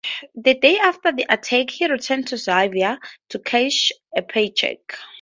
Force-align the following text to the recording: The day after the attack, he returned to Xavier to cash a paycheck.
The 0.33 0.55
day 0.55 0.79
after 0.79 1.11
the 1.11 1.27
attack, 1.31 1.69
he 1.69 1.85
returned 1.85 2.27
to 2.29 2.37
Xavier 2.37 2.97
to 3.29 3.37
cash 3.37 3.91
a 4.17 4.23
paycheck. 4.23 4.97